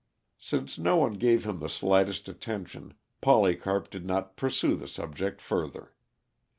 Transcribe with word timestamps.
Since 0.39 0.79
no 0.79 0.97
one 0.97 1.13
gave 1.13 1.45
him 1.45 1.59
the 1.59 1.69
slightest 1.69 2.27
attention, 2.27 2.95
Polycarp 3.21 3.87
did 3.91 4.03
not 4.03 4.35
pursue 4.35 4.75
the 4.75 4.87
subject 4.87 5.39
further. 5.39 5.93